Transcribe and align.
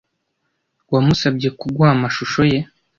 Wamusabye 0.93 1.47
kuguha 1.59 1.89
amashusho 1.95 2.41
ye? 2.51 2.59